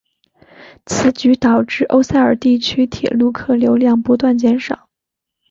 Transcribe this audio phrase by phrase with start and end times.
[0.87, 4.89] 此举导致欧塞尔地区铁路客流量不断减少。